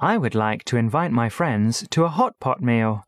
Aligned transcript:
I 0.00 0.18
would 0.18 0.34
like 0.34 0.64
to 0.64 0.76
invite 0.76 1.12
my 1.12 1.28
friends 1.28 1.86
to 1.90 2.04
a 2.04 2.08
hot 2.08 2.38
pot 2.40 2.60
meal. 2.60 3.06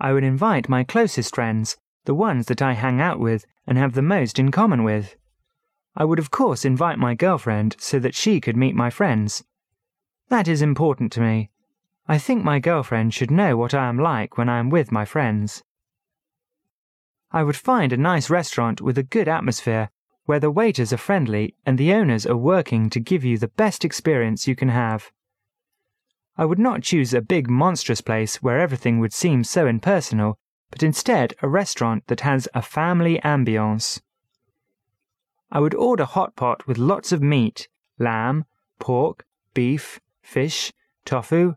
I 0.00 0.12
would 0.12 0.24
invite 0.24 0.68
my 0.68 0.84
closest 0.84 1.34
friends, 1.34 1.76
the 2.06 2.14
ones 2.14 2.46
that 2.46 2.62
I 2.62 2.72
hang 2.72 3.00
out 3.00 3.20
with 3.20 3.44
and 3.66 3.78
have 3.78 3.92
the 3.92 4.02
most 4.02 4.38
in 4.38 4.50
common 4.50 4.84
with. 4.84 5.16
I 5.94 6.04
would, 6.04 6.18
of 6.18 6.30
course, 6.30 6.64
invite 6.64 6.98
my 6.98 7.14
girlfriend 7.14 7.76
so 7.78 7.98
that 7.98 8.14
she 8.14 8.40
could 8.40 8.56
meet 8.56 8.74
my 8.74 8.88
friends. 8.88 9.44
That 10.28 10.48
is 10.48 10.62
important 10.62 11.12
to 11.12 11.20
me. 11.20 11.50
I 12.08 12.18
think 12.18 12.42
my 12.42 12.58
girlfriend 12.58 13.12
should 13.12 13.30
know 13.30 13.56
what 13.56 13.74
I 13.74 13.88
am 13.88 13.98
like 13.98 14.38
when 14.38 14.48
I 14.48 14.58
am 14.58 14.70
with 14.70 14.90
my 14.90 15.04
friends. 15.04 15.62
I 17.30 17.42
would 17.42 17.56
find 17.56 17.92
a 17.92 17.96
nice 17.96 18.30
restaurant 18.30 18.80
with 18.80 18.98
a 18.98 19.02
good 19.02 19.28
atmosphere 19.28 19.90
where 20.24 20.40
the 20.40 20.50
waiters 20.50 20.92
are 20.92 20.98
friendly 20.98 21.54
and 21.66 21.76
the 21.76 21.92
owners 21.92 22.26
are 22.26 22.36
working 22.36 22.88
to 22.90 23.00
give 23.00 23.24
you 23.24 23.36
the 23.36 23.48
best 23.48 23.84
experience 23.84 24.48
you 24.48 24.56
can 24.56 24.70
have. 24.70 25.12
I 26.36 26.46
would 26.46 26.58
not 26.58 26.82
choose 26.82 27.12
a 27.12 27.20
big, 27.20 27.50
monstrous 27.50 28.00
place 28.00 28.42
where 28.42 28.58
everything 28.58 28.98
would 29.00 29.12
seem 29.12 29.44
so 29.44 29.66
impersonal, 29.66 30.38
but 30.70 30.82
instead 30.82 31.34
a 31.42 31.48
restaurant 31.48 32.06
that 32.06 32.20
has 32.20 32.48
a 32.54 32.62
family 32.62 33.20
ambiance. 33.22 34.00
I 35.50 35.60
would 35.60 35.74
order 35.74 36.06
hot 36.06 36.34
pot 36.34 36.66
with 36.66 36.78
lots 36.78 37.12
of 37.12 37.22
meat 37.22 37.68
lamb, 37.98 38.46
pork, 38.78 39.26
beef, 39.52 40.00
fish, 40.22 40.72
tofu. 41.04 41.54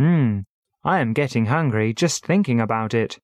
Mmm, 0.00 0.46
I 0.82 1.00
am 1.00 1.12
getting 1.12 1.46
hungry 1.46 1.92
just 1.92 2.24
thinking 2.24 2.60
about 2.60 2.94
it. 2.94 3.18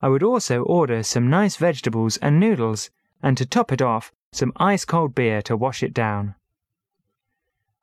I 0.00 0.08
would 0.08 0.22
also 0.22 0.62
order 0.62 1.02
some 1.02 1.28
nice 1.28 1.56
vegetables 1.56 2.16
and 2.16 2.40
noodles, 2.40 2.90
and 3.22 3.36
to 3.36 3.44
top 3.44 3.70
it 3.70 3.82
off, 3.82 4.12
some 4.32 4.54
ice 4.56 4.86
cold 4.86 5.14
beer 5.14 5.42
to 5.42 5.56
wash 5.56 5.82
it 5.82 5.92
down. 5.92 6.34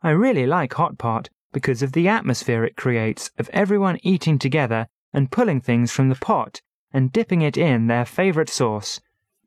I 0.02 0.10
really 0.10 0.48
like 0.48 0.74
hot 0.74 0.98
pot 0.98 1.30
because 1.52 1.82
of 1.82 1.94
the 1.94 2.08
atmosphere 2.08 2.64
it 2.64 2.76
creates 2.76 3.32
of 3.38 3.50
everyone 3.54 4.00
eating 4.04 4.38
together 4.38 4.88
and 5.14 5.32
pulling 5.32 5.62
things 5.62 5.92
from 5.92 6.10
the 6.10 6.16
pot 6.16 6.62
and 6.92 7.12
dipping 7.12 7.42
it 7.42 7.58
in 7.58 7.88
their 7.88 8.06
favorite 8.06 8.50
sauce, 8.50 9.00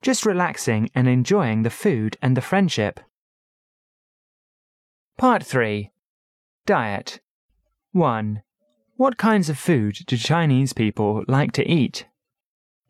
just 0.02 0.26
relaxing 0.26 0.90
and 0.94 1.08
enjoying 1.08 1.62
the 1.62 1.70
food 1.70 2.16
and 2.22 2.36
the 2.36 2.40
friendship. 2.40 3.00
Part 5.18 5.44
3 5.44 5.90
Diet 6.66 7.20
1. 7.92 8.42
What 8.96 9.16
kinds 9.16 9.48
of 9.48 9.58
food 9.58 9.98
do 10.06 10.16
Chinese 10.16 10.72
people 10.72 11.24
like 11.26 11.52
to 11.52 11.68
eat? 11.68 12.06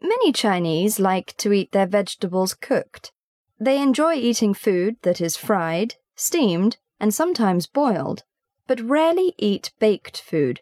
Many 0.00 0.32
Chinese 0.32 0.98
like 0.98 1.36
to 1.38 1.52
eat 1.52 1.72
their 1.72 1.86
vegetables 1.86 2.54
cooked. 2.54 3.12
They 3.58 3.80
enjoy 3.80 4.14
eating 4.14 4.54
food 4.54 4.96
that 5.02 5.20
is 5.20 5.36
fried, 5.36 5.96
steamed, 6.16 6.78
and 6.98 7.12
sometimes 7.12 7.66
boiled, 7.66 8.24
but 8.70 8.80
rarely 8.80 9.34
eat 9.36 9.72
baked 9.80 10.22
food. 10.22 10.60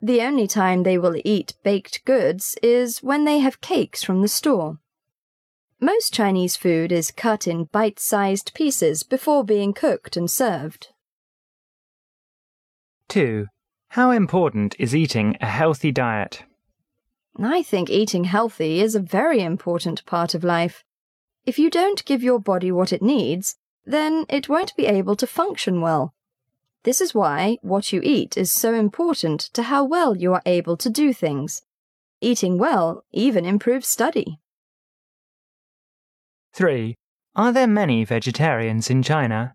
The 0.00 0.22
only 0.22 0.46
time 0.46 0.84
they 0.84 0.96
will 0.96 1.20
eat 1.24 1.54
baked 1.64 2.04
goods 2.04 2.56
is 2.62 3.02
when 3.02 3.24
they 3.24 3.40
have 3.40 3.60
cakes 3.60 4.04
from 4.04 4.22
the 4.22 4.28
store. 4.28 4.78
Most 5.80 6.14
Chinese 6.14 6.54
food 6.56 6.92
is 6.92 7.10
cut 7.10 7.48
in 7.48 7.64
bite 7.64 7.98
sized 7.98 8.54
pieces 8.54 9.02
before 9.02 9.42
being 9.42 9.72
cooked 9.72 10.16
and 10.16 10.30
served. 10.30 10.90
2. 13.08 13.46
How 13.88 14.12
important 14.12 14.76
is 14.78 14.94
eating 14.94 15.36
a 15.40 15.46
healthy 15.46 15.90
diet? 15.90 16.44
I 17.36 17.64
think 17.64 17.90
eating 17.90 18.24
healthy 18.24 18.80
is 18.80 18.94
a 18.94 19.00
very 19.00 19.40
important 19.40 20.06
part 20.06 20.36
of 20.36 20.44
life. 20.44 20.84
If 21.44 21.58
you 21.58 21.68
don't 21.68 22.04
give 22.04 22.22
your 22.22 22.38
body 22.38 22.70
what 22.70 22.92
it 22.92 23.02
needs, 23.02 23.56
then 23.84 24.24
it 24.28 24.48
won't 24.48 24.76
be 24.76 24.86
able 24.86 25.16
to 25.16 25.26
function 25.26 25.80
well. 25.80 26.14
This 26.84 27.00
is 27.00 27.14
why 27.14 27.58
what 27.62 27.92
you 27.92 28.00
eat 28.02 28.36
is 28.36 28.52
so 28.52 28.74
important 28.74 29.40
to 29.52 29.64
how 29.64 29.84
well 29.84 30.16
you 30.16 30.32
are 30.32 30.42
able 30.46 30.76
to 30.76 30.88
do 30.88 31.12
things. 31.12 31.62
Eating 32.20 32.58
well 32.58 33.04
even 33.12 33.44
improves 33.44 33.88
study. 33.88 34.38
3. 36.54 36.94
Are 37.36 37.52
there 37.52 37.66
many 37.66 38.04
vegetarians 38.04 38.90
in 38.90 39.02
China? 39.02 39.54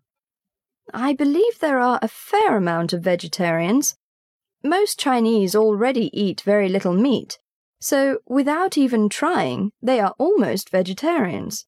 I 0.93 1.13
believe 1.13 1.59
there 1.59 1.79
are 1.79 1.99
a 2.01 2.07
fair 2.07 2.55
amount 2.55 2.93
of 2.93 3.01
vegetarians. 3.01 3.95
Most 4.63 4.99
Chinese 4.99 5.55
already 5.55 6.09
eat 6.17 6.41
very 6.41 6.69
little 6.69 6.93
meat, 6.93 7.39
so 7.79 8.19
without 8.27 8.77
even 8.77 9.09
trying, 9.09 9.71
they 9.81 9.99
are 9.99 10.15
almost 10.17 10.69
vegetarians. 10.69 11.65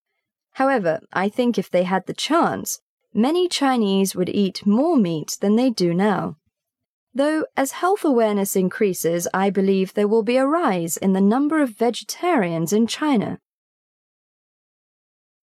However, 0.53 1.01
I 1.11 1.27
think 1.27 1.57
if 1.57 1.69
they 1.69 1.83
had 1.83 2.05
the 2.05 2.13
chance, 2.13 2.79
many 3.15 3.47
Chinese 3.47 4.15
would 4.15 4.29
eat 4.29 4.65
more 4.65 4.97
meat 4.97 5.37
than 5.39 5.55
they 5.55 5.69
do 5.69 5.93
now. 5.93 6.35
Though, 7.13 7.45
as 7.55 7.71
health 7.71 8.03
awareness 8.03 8.57
increases, 8.57 9.25
I 9.33 9.49
believe 9.49 9.93
there 9.93 10.07
will 10.07 10.23
be 10.23 10.35
a 10.35 10.45
rise 10.45 10.97
in 10.97 11.13
the 11.13 11.21
number 11.21 11.61
of 11.61 11.69
vegetarians 11.69 12.73
in 12.73 12.87
China. 12.87 13.39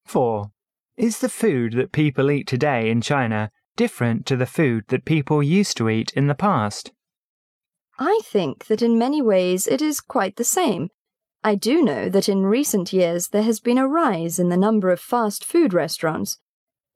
4. 0.05 0.51
Is 0.99 1.21
the 1.21 1.31
food 1.31 1.73
that 1.73 1.91
people 1.91 2.31
eat 2.31 2.47
today 2.47 2.91
in 2.91 3.01
China 3.01 3.51
different 3.77 4.27
to 4.27 4.37
the 4.37 4.45
food 4.45 4.85
that 4.89 5.07
people 5.07 5.43
used 5.43 5.79
to 5.79 5.89
eat 5.89 6.13
in 6.15 6.27
the 6.27 6.35
past? 6.35 6.93
I 7.99 8.21
think 8.23 8.67
that 8.67 8.83
in 8.83 8.99
many 8.99 9.23
ways 9.23 9.67
it 9.67 9.81
is 9.81 10.01
quite 10.01 10.37
the 10.37 10.45
same. 10.45 10.91
I 11.43 11.55
do 11.55 11.83
know 11.83 12.11
that 12.11 12.29
in 12.29 12.45
recent 12.45 12.93
years 12.93 13.29
there 13.29 13.43
has 13.43 13.61
been 13.61 13.79
a 13.79 13.89
rise 13.89 14.39
in 14.39 14.51
the 14.51 14.57
number 14.57 14.91
of 14.91 15.01
fast 15.01 15.43
food 15.43 15.73
restaurants. 15.73 16.39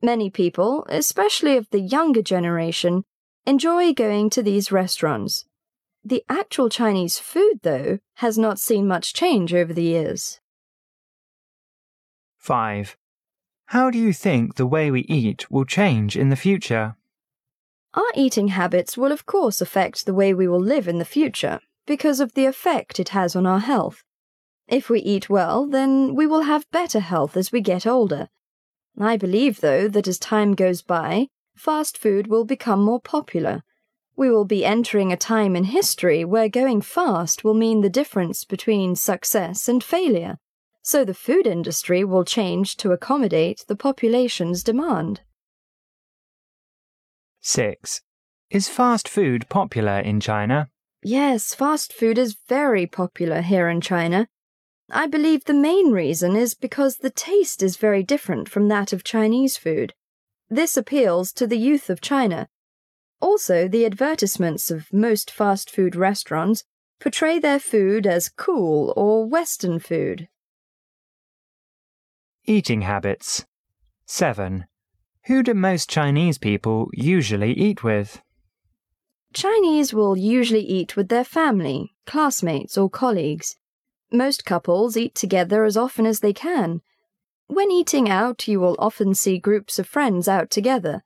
Many 0.03 0.31
people, 0.31 0.87
especially 0.89 1.57
of 1.57 1.71
the 1.71 1.81
younger 1.81 2.23
generation, 2.23 3.05
enjoy 3.47 3.93
going 3.93 4.31
to 4.31 4.43
these 4.43 4.71
restaurants. 4.71 5.45
The 6.05 6.25
actual 6.29 6.69
Chinese 6.69 7.19
food, 7.19 7.61
though, 7.62 7.99
has 8.17 8.39
not 8.39 8.59
seen 8.59 8.87
much 8.87 9.15
change 9.15 9.53
over 9.53 9.73
the 9.73 9.83
years. 9.83 10.41
5. 12.39 12.97
How 13.67 13.91
do 13.91 13.99
you 13.99 14.12
think 14.12 14.55
the 14.55 14.67
way 14.67 14.91
we 14.91 15.01
eat 15.03 15.51
will 15.51 15.65
change 15.65 16.17
in 16.17 16.29
the 16.29 16.37
future? 16.37 16.95
Our 17.95 18.12
eating 18.15 18.49
habits 18.49 18.97
will, 18.97 19.11
of 19.11 19.27
course, 19.27 19.61
affect 19.61 20.06
the 20.06 20.15
way 20.15 20.33
we 20.33 20.47
will 20.47 20.61
live 20.61 20.87
in 20.87 20.99
the 20.99 21.05
future 21.05 21.59
because 21.87 22.21
of 22.21 22.35
the 22.35 22.45
effect 22.45 23.01
it 23.01 23.09
has 23.09 23.35
on 23.35 23.47
our 23.47 23.61
health. 23.61 24.05
If 24.69 24.91
we 24.91 25.01
eat 25.01 25.31
well, 25.31 25.67
then 25.67 26.15
we 26.15 26.27
will 26.27 26.43
have 26.43 26.71
better 26.71 27.01
health 27.01 27.37
as 27.37 27.51
we 27.51 27.61
get 27.61 27.87
older. 27.87 28.29
I 28.99 29.17
believe, 29.17 29.61
though, 29.61 29.89
that 29.89 30.09
as 30.09 30.19
time 30.19 30.55
goes 30.55 30.83
by, 30.83 31.29
fast 31.57 31.99
food 31.99 32.29
will 32.29 32.45
become 32.45 32.83
more 32.83 33.01
popular. 33.01 33.62
We 34.17 34.31
will 34.31 34.47
be 34.47 34.65
entering 34.65 35.12
a 35.12 35.17
time 35.17 35.55
in 35.55 35.65
history 35.65 36.25
where 36.25 36.49
going 36.49 36.81
fast 36.81 37.45
will 37.45 37.55
mean 37.55 37.83
the 37.83 37.91
difference 37.91 38.45
between 38.45 38.97
success 38.97 39.69
and 39.69 39.85
failure, 39.85 40.39
so 40.83 41.05
the 41.05 41.12
food 41.12 41.47
industry 41.47 42.05
will 42.05 42.25
change 42.25 42.77
to 42.79 42.93
accommodate 42.93 43.65
the 43.69 43.77
population's 43.77 44.62
demand. 44.62 45.21
6. 47.41 48.01
Is 48.51 48.69
fast 48.69 49.09
food 49.09 49.49
popular 49.49 49.99
in 49.99 50.21
China? 50.21 50.71
Yes, 51.03 51.55
fast 51.55 51.93
food 51.93 52.17
is 52.17 52.37
very 52.49 52.87
popular 52.87 53.43
here 53.43 53.69
in 53.69 53.81
China. 53.81 54.29
I 54.91 55.07
believe 55.09 55.45
the 55.45 55.55
main 55.55 55.91
reason 55.91 56.37
is 56.37 56.55
because 56.55 56.99
the 56.99 57.11
taste 57.11 57.63
is 57.63 57.77
very 57.77 58.03
different 58.05 58.49
from 58.49 58.69
that 58.69 58.93
of 58.93 59.03
Chinese 59.03 59.57
food. 59.57 59.95
This 60.49 60.77
appeals 60.77 61.33
to 61.33 61.47
the 61.47 61.59
youth 61.59 61.91
of 61.91 62.01
China. 62.01 62.49
Also, 63.21 63.67
the 63.67 63.85
advertisements 63.85 64.71
of 64.71 64.93
most 64.93 65.31
fast 65.31 65.71
food 65.71 65.97
restaurants 65.97 66.63
portray 67.01 67.39
their 67.39 67.59
food 67.59 68.07
as 68.07 68.29
cool 68.29 68.93
or 68.97 69.27
Western 69.27 69.81
food. 69.81 70.29
Eating 72.45 72.83
habits. 72.83 73.45
7. 74.07 74.67
Who 75.27 75.43
do 75.43 75.53
most 75.53 75.91
Chinese 75.91 76.39
people 76.39 76.89
usually 76.93 77.53
eat 77.53 77.83
with? 77.83 78.23
Chinese 79.35 79.93
will 79.93 80.17
usually 80.17 80.61
eat 80.61 80.94
with 80.94 81.09
their 81.09 81.25
family, 81.25 81.93
classmates, 82.06 82.79
or 82.79 82.89
colleagues. 82.89 83.56
Most 84.12 84.44
couples 84.44 84.97
eat 84.97 85.14
together 85.14 85.64
as 85.64 85.76
often 85.76 86.06
as 86.06 86.20
they 86.20 86.32
can. 86.32 86.81
When 87.49 87.70
eating 87.70 88.08
out, 88.08 88.47
you 88.49 88.61
will 88.61 88.76
often 88.79 89.14
see 89.14 89.38
groups 89.38 89.79
of 89.79 89.87
friends 89.87 90.29
out 90.29 90.50
together. 90.50 91.03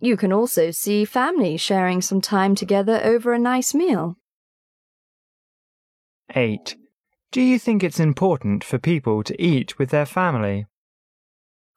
You 0.00 0.16
can 0.16 0.32
also 0.32 0.70
see 0.70 1.04
families 1.04 1.60
sharing 1.60 2.02
some 2.02 2.20
time 2.20 2.54
together 2.54 3.00
over 3.02 3.32
a 3.32 3.38
nice 3.38 3.74
meal. 3.74 4.16
8. 6.34 6.76
Do 7.32 7.40
you 7.40 7.58
think 7.58 7.82
it's 7.82 8.00
important 8.00 8.64
for 8.64 8.78
people 8.78 9.22
to 9.24 9.42
eat 9.42 9.78
with 9.78 9.90
their 9.90 10.06
family? 10.06 10.66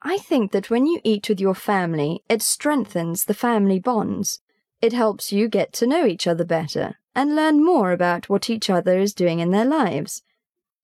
I 0.01 0.17
think 0.17 0.51
that 0.51 0.69
when 0.69 0.85
you 0.85 1.01
eat 1.03 1.29
with 1.29 1.39
your 1.39 1.55
family, 1.55 2.23
it 2.29 2.41
strengthens 2.41 3.25
the 3.25 3.33
family 3.33 3.79
bonds. 3.79 4.41
It 4.81 4.93
helps 4.93 5.31
you 5.31 5.47
get 5.49 5.73
to 5.73 5.87
know 5.87 6.05
each 6.05 6.27
other 6.27 6.45
better 6.45 6.99
and 7.15 7.35
learn 7.35 7.65
more 7.65 7.91
about 7.91 8.29
what 8.29 8.49
each 8.49 8.69
other 8.69 8.99
is 8.99 9.13
doing 9.13 9.39
in 9.39 9.51
their 9.51 9.65
lives. 9.65 10.21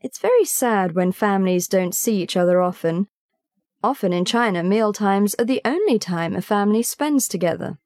It's 0.03 0.19
very 0.19 0.43
sad 0.43 0.95
when 0.95 1.13
families 1.13 1.69
don't 1.69 1.95
see 1.95 2.21
each 2.21 2.35
other 2.35 2.61
often. 2.61 3.07
Often 3.81 4.11
in 4.11 4.25
China, 4.25 4.61
meal 4.61 4.91
times 4.91 5.33
are 5.39 5.45
the 5.45 5.61
only 5.63 5.97
time 5.97 6.35
a 6.35 6.41
family 6.41 6.83
spends 6.83 7.29
together. 7.29 7.77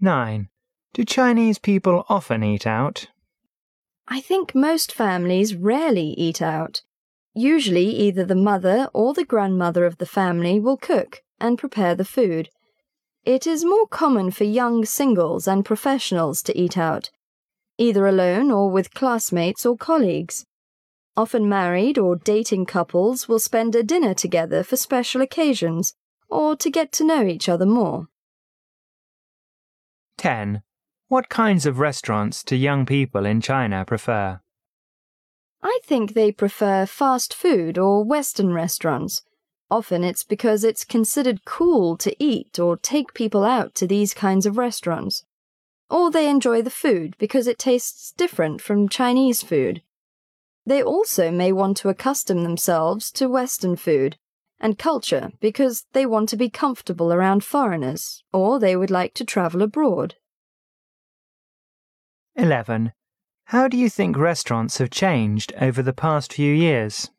9. 0.00 0.48
Do 0.94 1.04
Chinese 1.04 1.58
people 1.58 2.06
often 2.08 2.42
eat 2.42 2.66
out? 2.66 3.08
I 4.08 4.20
think 4.22 4.54
most 4.54 4.92
families 4.92 5.54
rarely 5.54 6.14
eat 6.16 6.40
out. 6.40 6.82
Usually, 7.34 7.90
either 7.90 8.24
the 8.24 8.34
mother 8.34 8.88
or 8.94 9.12
the 9.12 9.26
grandmother 9.26 9.84
of 9.84 9.98
the 9.98 10.06
family 10.06 10.58
will 10.58 10.78
cook 10.78 11.22
and 11.38 11.58
prepare 11.58 11.94
the 11.94 12.06
food. 12.06 12.48
It 13.24 13.46
is 13.46 13.62
more 13.62 13.86
common 13.86 14.30
for 14.30 14.44
young 14.44 14.86
singles 14.86 15.46
and 15.46 15.66
professionals 15.66 16.42
to 16.44 16.58
eat 16.58 16.78
out, 16.78 17.10
either 17.78 18.06
alone 18.06 18.50
or 18.50 18.70
with 18.70 18.92
classmates 18.92 19.64
or 19.64 19.76
colleagues. 19.76 20.44
Often 21.16 21.48
married 21.48 21.98
or 21.98 22.16
dating 22.16 22.66
couples 22.66 23.28
will 23.28 23.38
spend 23.38 23.74
a 23.74 23.82
dinner 23.82 24.14
together 24.14 24.62
for 24.62 24.76
special 24.76 25.22
occasions 25.22 25.94
or 26.28 26.54
to 26.56 26.70
get 26.70 26.92
to 26.92 27.04
know 27.04 27.24
each 27.24 27.48
other 27.48 27.66
more. 27.66 28.08
10. 30.18 30.62
What 31.08 31.28
kinds 31.28 31.64
of 31.64 31.78
restaurants 31.78 32.44
do 32.44 32.54
young 32.54 32.84
people 32.84 33.24
in 33.24 33.40
China 33.40 33.84
prefer? 33.84 34.40
I 35.62 35.80
think 35.84 36.12
they 36.12 36.30
prefer 36.30 36.86
fast 36.86 37.32
food 37.34 37.78
or 37.78 38.04
Western 38.04 38.52
restaurants. 38.52 39.22
Often 39.70 40.04
it's 40.04 40.24
because 40.24 40.64
it's 40.64 40.84
considered 40.84 41.44
cool 41.44 41.96
to 41.98 42.14
eat 42.22 42.58
or 42.58 42.76
take 42.76 43.14
people 43.14 43.44
out 43.44 43.74
to 43.76 43.86
these 43.86 44.14
kinds 44.14 44.46
of 44.46 44.56
restaurants. 44.56 45.24
Or 45.90 46.10
they 46.10 46.28
enjoy 46.28 46.62
the 46.62 46.70
food 46.70 47.16
because 47.18 47.46
it 47.46 47.58
tastes 47.58 48.12
different 48.12 48.60
from 48.60 48.88
Chinese 48.88 49.42
food. 49.42 49.82
They 50.66 50.82
also 50.82 51.30
may 51.30 51.50
want 51.50 51.78
to 51.78 51.88
accustom 51.88 52.42
themselves 52.42 53.10
to 53.12 53.28
Western 53.28 53.76
food 53.76 54.18
and 54.60 54.78
culture 54.78 55.30
because 55.40 55.86
they 55.92 56.04
want 56.04 56.28
to 56.28 56.36
be 56.36 56.50
comfortable 56.50 57.12
around 57.12 57.44
foreigners, 57.44 58.22
or 58.32 58.58
they 58.58 58.76
would 58.76 58.90
like 58.90 59.14
to 59.14 59.24
travel 59.24 59.62
abroad. 59.62 60.16
11. 62.36 62.92
How 63.46 63.66
do 63.66 63.78
you 63.78 63.88
think 63.88 64.18
restaurants 64.18 64.76
have 64.76 64.90
changed 64.90 65.54
over 65.58 65.82
the 65.82 65.94
past 65.94 66.34
few 66.34 66.52
years? 66.52 67.10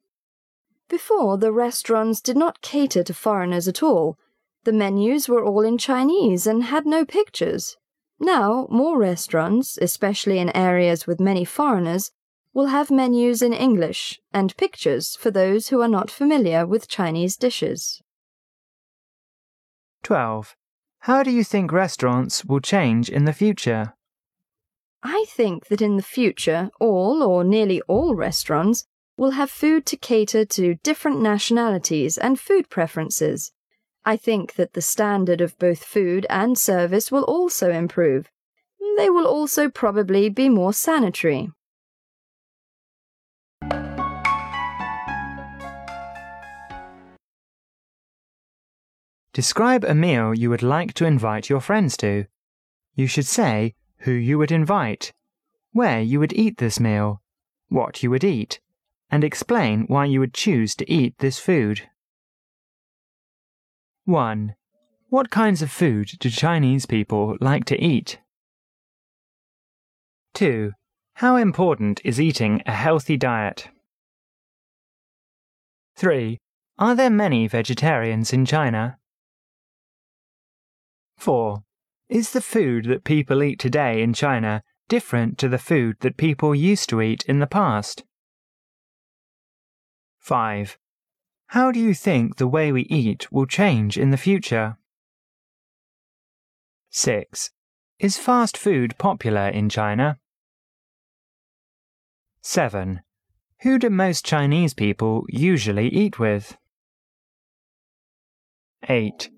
Before, 0.88 1.38
the 1.38 1.52
restaurants 1.52 2.22
did 2.22 2.38
not 2.38 2.62
cater 2.62 3.04
to 3.04 3.14
foreigners 3.16 3.68
at 3.68 3.82
all. 3.82 4.20
The 4.64 4.72
menus 4.72 5.28
were 5.28 5.44
all 5.44 5.62
in 5.62 5.80
Chinese 5.80 6.46
and 6.46 6.66
had 6.66 6.86
no 6.86 7.04
pictures. 7.04 7.78
Now, 8.20 8.68
more 8.70 8.98
restaurants, 8.98 9.78
especially 9.82 10.40
in 10.40 10.56
areas 10.56 11.08
with 11.08 11.20
many 11.20 11.46
foreigners, 11.46 12.12
will 12.54 12.68
have 12.68 12.92
menus 12.92 13.42
in 13.42 13.54
English 13.54 14.20
and 14.34 14.58
pictures 14.58 15.16
for 15.16 15.32
those 15.32 15.70
who 15.70 15.82
are 15.82 15.88
not 15.88 16.12
familiar 16.12 16.66
with 16.66 16.88
Chinese 16.88 17.38
dishes. 17.38 18.02
12. 20.04 20.56
How 21.04 21.24
do 21.24 21.32
you 21.32 21.44
think 21.44 21.72
restaurants 21.72 22.44
will 22.44 22.60
change 22.60 23.10
in 23.10 23.26
the 23.26 23.34
future? 23.34 23.94
I 25.02 25.26
think 25.30 25.68
that 25.68 25.82
in 25.82 25.96
the 25.96 26.04
future, 26.04 26.70
all 26.80 27.24
or 27.24 27.44
nearly 27.46 27.82
all 27.84 28.16
restaurants 28.16 28.86
will 29.18 29.32
have 29.32 29.50
food 29.50 29.86
to 29.86 29.98
cater 29.98 30.44
to 30.46 30.76
different 30.76 31.22
nationalities 31.22 32.18
and 32.18 32.40
food 32.40 32.70
preferences. 32.70 33.54
I 34.10 34.18
think 34.18 34.56
that 34.56 34.74
the 34.74 34.82
standard 34.82 35.40
of 35.40 35.60
both 35.60 35.84
food 35.84 36.26
and 36.32 36.58
service 36.58 37.12
will 37.12 37.26
also 37.26 37.72
improve. 37.72 38.32
They 38.98 39.08
will 39.08 39.28
also 39.28 39.70
probably 39.70 40.30
be 40.30 40.50
more 40.50 40.74
sanitary. 40.74 41.52
Describe 49.32 49.84
a 49.84 49.94
meal 49.94 50.34
you 50.34 50.50
would 50.50 50.64
like 50.64 50.96
to 50.96 51.06
invite 51.06 51.48
your 51.48 51.62
friends 51.62 51.96
to. 51.98 52.26
You 52.96 53.06
should 53.06 53.28
say 53.28 53.76
who 54.00 54.12
you 54.12 54.40
would 54.40 54.52
invite, 54.52 55.14
where 55.72 56.02
you 56.02 56.20
would 56.20 56.34
eat 56.34 56.58
this 56.58 56.80
meal, 56.80 57.22
what 57.68 58.02
you 58.02 58.10
would 58.10 58.24
eat, 58.24 58.60
and 59.12 59.24
explain 59.24 59.84
why 59.86 60.06
you 60.06 60.20
would 60.20 60.34
choose 60.34 60.74
to 60.78 60.92
eat 60.92 61.14
this 61.20 61.38
food. 61.38 61.88
1. 64.10 64.56
What 65.10 65.30
kinds 65.30 65.62
of 65.62 65.70
food 65.70 66.10
do 66.20 66.32
Chinese 66.32 66.88
people 66.88 67.38
like 67.40 67.66
to 67.66 67.80
eat? 67.80 68.20
2. 70.34 70.72
How 71.18 71.36
important 71.36 72.02
is 72.04 72.20
eating 72.20 72.64
a 72.66 72.72
healthy 72.72 73.18
diet? 73.18 73.70
3. 75.96 76.40
Are 76.80 76.96
there 76.96 77.12
many 77.12 77.48
vegetarians 77.48 78.34
in 78.34 78.48
China? 78.48 78.98
4. 81.18 81.62
Is 82.10 82.32
the 82.32 82.42
food 82.42 82.86
that 82.86 83.04
people 83.04 83.44
eat 83.44 83.60
today 83.60 84.02
in 84.02 84.14
China 84.14 84.64
different 84.88 85.38
to 85.38 85.48
the 85.48 85.60
food 85.60 85.98
that 86.00 86.18
people 86.18 86.56
used 86.56 86.90
to 86.90 87.00
eat 87.00 87.24
in 87.26 87.38
the 87.38 87.46
past? 87.46 88.04
5. 90.18 90.79
How 91.54 91.72
do 91.72 91.80
you 91.80 91.96
think 91.96 92.38
the 92.38 92.48
way 92.48 92.72
we 92.72 92.84
eat 92.84 93.32
will 93.32 93.48
change 93.48 93.98
in 93.98 94.12
the 94.12 94.18
future? 94.18 94.78
6. 96.92 97.50
Is 97.98 98.20
fast 98.20 98.56
food 98.56 98.96
popular 99.00 99.48
in 99.48 99.68
China? 99.68 100.20
7. 102.44 103.02
Who 103.64 103.80
do 103.80 103.90
most 103.90 104.24
Chinese 104.24 104.76
people 104.76 105.26
usually 105.28 105.88
eat 105.88 106.20
with? 106.20 106.56
8. 108.88 109.32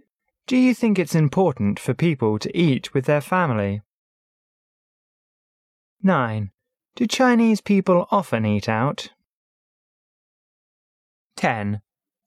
Do 0.48 0.57
you 0.57 0.74
think 0.74 1.00
it's 1.00 1.16
important 1.16 1.80
for 1.80 1.94
people 1.94 2.38
to 2.40 2.57
eat 2.57 2.94
with 2.94 3.06
their 3.06 3.22
family? 3.22 3.84
9. 6.04 6.52
Do 6.98 7.07
Chinese 7.07 7.62
people 7.62 8.06
often 8.12 8.46
eat 8.46 8.68
out? 8.68 9.12
10. 11.38 11.81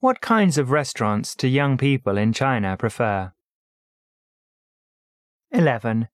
What 0.04 0.20
kinds 0.20 0.58
of 0.58 0.70
restaurants 0.70 1.34
do 1.34 1.48
young 1.48 1.78
people 1.78 2.18
in 2.18 2.34
China 2.34 2.76
prefer? 2.76 3.32
11. 5.50 6.08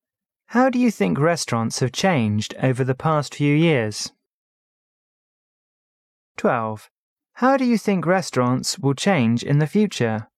How 0.47 0.71
do 0.71 0.79
you 0.79 0.93
think 0.93 1.19
restaurants 1.19 1.81
have 1.81 1.91
changed 1.91 2.55
over 2.63 2.85
the 2.85 2.95
past 2.95 3.35
few 3.35 3.53
years? 3.53 4.13
12. 6.37 6.89
How 7.33 7.57
do 7.57 7.65
you 7.65 7.77
think 7.77 8.07
restaurants 8.07 8.79
will 8.79 8.95
change 8.95 9.43
in 9.43 9.59
the 9.59 9.67
future? 9.67 10.30